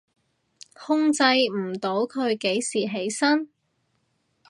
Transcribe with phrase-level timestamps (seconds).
[0.73, 1.21] 控制
[1.55, 3.51] 唔到佢幾時起身？